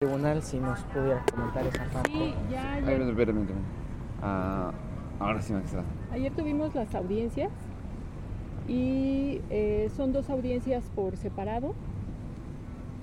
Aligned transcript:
tribunal 0.00 0.40
si 0.44 0.60
nos 0.60 0.78
pudiera 0.84 1.24
comentar 1.28 1.66
esa 1.66 1.84
parte. 1.86 2.12
Sí, 2.12 2.34
ya 2.52 2.74
Ay, 2.74 2.84
ayer, 2.84 3.02
espérame, 3.02 3.40
espérame. 3.40 3.64
Ah, 4.22 4.70
ahora 5.18 5.42
sí 5.42 5.52
ayer 6.12 6.32
tuvimos 6.36 6.72
las 6.76 6.94
audiencias 6.94 7.50
y 8.68 9.40
eh, 9.50 9.90
son 9.96 10.12
dos 10.12 10.30
audiencias 10.30 10.84
por 10.94 11.16
separado. 11.16 11.74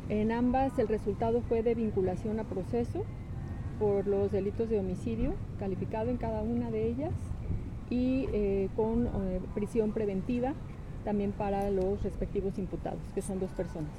En 0.07 0.31
ambas 0.31 0.79
el 0.79 0.87
resultado 0.87 1.41
fue 1.41 1.63
de 1.63 1.75
vinculación 1.75 2.39
a 2.39 2.45
proceso 2.45 3.03
por 3.77 4.07
los 4.07 4.31
delitos 4.31 4.69
de 4.69 4.79
homicidio, 4.79 5.33
calificado 5.59 6.09
en 6.09 6.15
cada 6.15 6.43
una 6.43 6.71
de 6.71 6.87
ellas, 6.87 7.11
y 7.89 8.29
eh, 8.31 8.69
con 8.77 9.07
eh, 9.07 9.41
prisión 9.53 9.91
preventiva 9.91 10.53
también 11.03 11.33
para 11.33 11.69
los 11.71 12.01
respectivos 12.03 12.57
imputados, 12.57 13.01
que 13.13 13.21
son 13.21 13.41
dos 13.41 13.51
personas. 13.51 13.91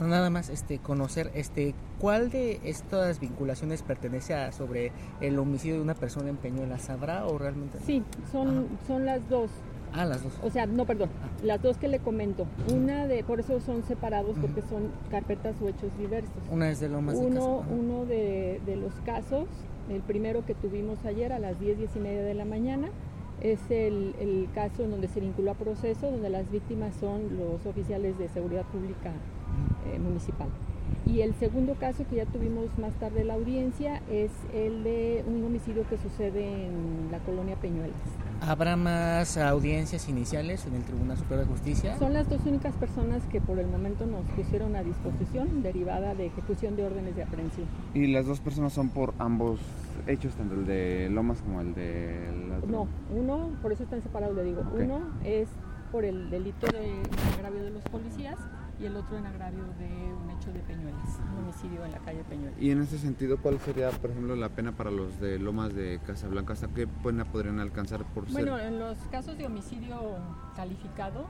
No, 0.00 0.06
nada 0.08 0.30
más 0.30 0.48
este 0.48 0.78
conocer 0.78 1.30
este 1.34 1.74
cuál 2.00 2.30
de 2.30 2.60
estas 2.64 3.20
vinculaciones 3.20 3.82
pertenece 3.82 4.34
a 4.34 4.52
sobre 4.52 4.92
el 5.20 5.38
homicidio 5.38 5.76
de 5.76 5.82
una 5.82 5.94
persona 5.94 6.28
en 6.28 6.36
Peñuela 6.36 6.78
sabrá 6.78 7.26
o 7.26 7.38
realmente 7.38 7.78
Sí, 7.84 8.02
son, 8.30 8.66
son 8.86 9.04
las 9.06 9.28
dos. 9.28 9.50
ah 9.92 10.04
las 10.04 10.22
dos. 10.22 10.32
O 10.42 10.50
sea, 10.50 10.66
no, 10.66 10.84
perdón, 10.84 11.08
las 11.42 11.62
dos 11.62 11.76
que 11.78 11.88
le 11.88 11.98
comento. 12.00 12.46
Una 12.72 13.06
de, 13.06 13.24
por 13.24 13.40
eso 13.40 13.60
son 13.60 13.82
separados, 13.84 14.36
porque 14.40 14.62
son 14.62 14.90
carpetas 15.10 15.54
o 15.62 15.68
hechos 15.68 15.90
diversos. 15.98 16.32
una 16.50 16.70
es 16.70 16.80
de 16.80 16.88
Lomas 16.88 17.18
de 17.18 17.26
Uno, 17.26 17.64
uno 17.70 18.04
de, 18.04 18.60
de 18.66 18.76
los 18.76 18.92
casos, 19.04 19.46
el 19.88 20.00
primero 20.02 20.44
que 20.44 20.54
tuvimos 20.54 21.04
ayer 21.04 21.32
a 21.32 21.38
las 21.38 21.58
10, 21.60 21.78
10 21.78 21.96
y 21.96 21.98
media 22.00 22.22
de 22.22 22.34
la 22.34 22.44
mañana, 22.44 22.88
es 23.40 23.60
el, 23.70 24.14
el 24.18 24.48
caso 24.54 24.82
en 24.82 24.90
donde 24.90 25.08
se 25.08 25.20
vinculó 25.20 25.50
a 25.50 25.54
proceso, 25.54 26.10
donde 26.10 26.30
las 26.30 26.50
víctimas 26.50 26.94
son 26.98 27.36
los 27.36 27.64
oficiales 27.66 28.18
de 28.18 28.28
seguridad 28.28 28.64
pública 28.64 29.12
eh, 29.94 29.98
municipal. 29.98 30.48
Y 31.04 31.20
el 31.20 31.34
segundo 31.34 31.74
caso 31.74 32.04
que 32.08 32.16
ya 32.16 32.26
tuvimos 32.26 32.66
más 32.78 32.92
tarde 32.94 33.24
la 33.24 33.34
audiencia 33.34 34.02
es 34.10 34.30
el 34.54 34.82
de 34.84 35.24
un 35.26 35.44
homicidio 35.44 35.84
que 35.88 35.96
sucede 35.98 36.66
en 36.66 37.08
la 37.12 37.18
colonia 37.20 37.56
Peñuelas. 37.56 37.96
habrá 38.40 38.76
más 38.76 39.36
audiencias 39.36 40.08
iniciales 40.08 40.66
en 40.66 40.74
el 40.74 40.82
Tribunal 40.82 41.16
Superior 41.16 41.46
de 41.46 41.52
Justicia 41.52 41.96
Son 41.98 42.12
las 42.12 42.28
dos 42.28 42.40
únicas 42.44 42.74
personas 42.76 43.22
que 43.30 43.40
por 43.40 43.58
el 43.58 43.66
momento 43.68 44.04
nos 44.06 44.22
pusieron 44.36 44.74
a 44.76 44.82
disposición 44.82 45.62
derivada 45.62 46.14
de 46.14 46.26
ejecución 46.26 46.76
de 46.76 46.84
órdenes 46.86 47.14
de 47.16 47.22
aprehensión. 47.22 47.66
Y 47.94 48.08
las 48.08 48.26
dos 48.26 48.40
personas 48.40 48.72
son 48.72 48.88
por 48.90 49.14
ambos 49.18 49.60
hechos, 50.06 50.34
tanto 50.34 50.54
el 50.54 50.66
de 50.66 51.08
Lomas 51.10 51.40
como 51.42 51.60
el 51.60 51.74
de... 51.74 52.30
la- 52.48 52.66
No, 52.66 52.86
uno, 53.14 53.50
por 53.62 53.72
eso 53.72 53.82
están 53.84 54.02
separados, 54.02 54.36
le 54.36 54.44
digo, 54.44 54.60
Ok. 54.60 54.80
uno 54.80 55.00
es 55.24 55.48
por 55.92 56.04
el 56.04 56.30
delito 56.30 56.66
de 56.66 56.92
agravio 57.36 57.62
de 57.62 57.70
los 57.70 57.82
policías 57.84 58.36
y 58.78 58.84
el 58.84 58.96
otro 58.96 59.16
en 59.16 59.26
agravio 59.26 59.62
de 59.78 59.86
un 60.12 60.30
hecho 60.30 60.52
de 60.52 60.60
Peñuelas, 60.60 61.18
un 61.32 61.44
homicidio 61.44 61.84
en 61.84 61.92
la 61.92 61.98
calle 61.98 62.22
Peñuelas. 62.28 62.60
Y 62.60 62.70
en 62.70 62.82
ese 62.82 62.98
sentido, 62.98 63.38
¿cuál 63.38 63.58
sería, 63.60 63.90
por 63.90 64.10
ejemplo, 64.10 64.36
la 64.36 64.50
pena 64.50 64.72
para 64.72 64.90
los 64.90 65.18
de 65.18 65.38
Lomas 65.38 65.74
de 65.74 65.98
Casablanca? 66.06 66.52
¿Hasta 66.52 66.68
qué 66.68 66.86
pena 66.86 67.24
podrían 67.24 67.58
alcanzar 67.58 68.04
por 68.12 68.30
Bueno, 68.30 68.58
ser? 68.58 68.66
en 68.66 68.78
los 68.78 68.98
casos 69.10 69.38
de 69.38 69.46
homicidio 69.46 69.96
calificado, 70.56 71.26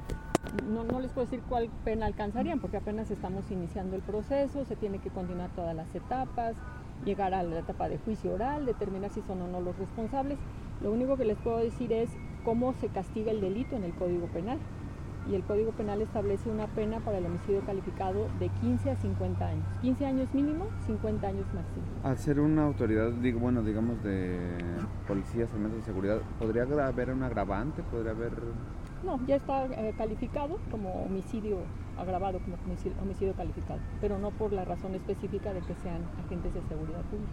no, 0.69 0.85
no 0.85 1.01
les 1.01 1.13
puedo 1.13 1.27
decir 1.27 1.43
cuál 1.49 1.69
pena 1.85 2.07
alcanzarían, 2.07 2.59
porque 2.61 2.79
apenas 2.79 3.11
estamos 3.11 3.49
iniciando 3.51 3.95
el 3.97 4.03
proceso, 4.03 4.65
se 4.65 4.75
tiene 4.77 4.99
que 4.99 5.11
continuar 5.11 5.51
todas 5.51 5.75
las 5.77 5.93
etapas, 5.95 6.57
llegar 7.05 7.33
a 7.35 7.43
la 7.45 7.61
etapa 7.61 7.89
de 7.89 7.99
juicio 7.99 8.33
oral, 8.35 8.67
determinar 8.67 9.11
si 9.13 9.23
son 9.23 9.43
o 9.43 9.47
no 9.47 9.61
los 9.61 9.77
responsables. 9.79 10.39
Lo 10.83 10.91
único 10.91 11.17
que 11.17 11.25
les 11.25 11.37
puedo 11.39 11.59
decir 11.59 11.93
es 11.93 12.11
cómo 12.45 12.75
se 12.75 12.89
castiga 12.89 13.31
el 13.31 13.41
delito 13.41 13.77
en 13.77 13.85
el 13.85 13.93
Código 13.95 14.27
Penal. 14.27 14.59
Y 15.29 15.35
el 15.35 15.43
Código 15.43 15.73
Penal 15.73 16.01
establece 16.03 16.49
una 16.49 16.67
pena 16.69 17.01
para 17.01 17.19
el 17.19 17.27
homicidio 17.27 17.61
calificado 17.63 18.29
de 18.39 18.49
15 18.49 18.91
a 18.91 18.97
50 18.97 19.47
años. 19.47 19.65
15 19.83 20.07
años 20.07 20.35
mínimo, 20.35 20.67
50 20.87 21.27
años 21.27 21.47
máximo. 21.47 21.85
Al 22.05 22.17
ser 22.19 22.39
una 22.39 22.65
autoridad, 22.65 23.11
digo, 23.11 23.41
bueno, 23.41 23.63
digamos, 23.63 24.03
de 24.05 24.39
policías, 25.09 25.51
elementos 25.51 25.81
de 25.81 25.85
seguridad, 25.85 26.21
¿podría 26.39 26.63
haber 26.63 27.11
un 27.11 27.23
agravante? 27.23 27.83
¿Podría 27.83 28.13
haber...? 28.13 28.33
No, 29.05 29.25
ya 29.27 29.37
está 29.37 29.67
eh, 29.67 29.95
calificado 29.99 30.59
como 30.71 31.05
homicidio 31.05 31.59
agravado, 31.99 32.39
como 32.41 32.57
homicidio, 32.65 32.97
homicidio 33.03 33.35
calificado, 33.35 33.81
pero 34.01 34.19
no 34.19 34.31
por 34.31 34.53
la 34.53 34.65
razón 34.65 34.95
específica 34.95 35.53
de 35.53 35.61
que 35.61 35.75
sean 35.83 36.03
agentes 36.25 36.55
de 36.55 36.63
seguridad 36.63 37.03
pública. 37.03 37.33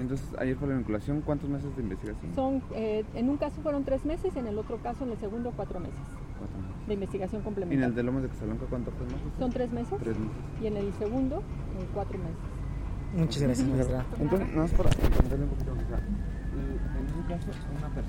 Entonces, 0.00 0.26
ayer 0.38 0.56
fue 0.56 0.68
la 0.68 0.74
vinculación, 0.74 1.20
¿cuántos 1.20 1.48
meses 1.48 1.74
de 1.76 1.82
investigación? 1.82 2.34
Son, 2.34 2.62
eh, 2.74 3.04
en 3.14 3.28
un 3.28 3.36
caso 3.36 3.60
fueron 3.62 3.84
tres 3.84 4.04
meses, 4.04 4.34
en 4.36 4.46
el 4.46 4.58
otro 4.58 4.78
caso, 4.78 5.04
en 5.04 5.12
el 5.12 5.18
segundo, 5.18 5.52
cuatro 5.54 5.80
meses 5.80 5.98
Cuatro 6.38 6.58
meses. 6.58 6.81
De 6.92 6.94
investigación 6.94 7.40
¿Y 7.40 7.42
en 7.42 7.48
el 7.48 7.54
complementaria. 7.54 7.96
de 7.96 8.02
Lomas 8.02 8.22
de 8.22 8.28
Casablanca 8.28 8.64
cuánto 8.68 8.90
fue 8.92 9.06
más? 9.06 9.20
Son 9.38 9.50
tres 9.50 9.72
meses 9.72 9.98
Tres 10.02 10.16
meses. 10.18 10.36
y 10.62 10.66
en 10.66 10.76
el 10.76 10.92
segundo, 10.94 11.36
eh, 11.38 11.86
cuatro 11.94 12.18
meses. 12.18 12.36
muchas 13.16 13.42
gracias 13.42 13.68
maestra 13.68 14.04
Entonces, 14.20 14.48
nada 14.48 14.62
más 14.62 14.72
para 14.72 14.90
entenderle 14.90 15.44
un 15.44 15.50
poquito, 15.50 15.72
sea, 15.88 15.98
en 15.98 17.06
ese 17.08 17.22
caso, 17.28 17.48
una 17.48 17.88
persona 17.88 18.00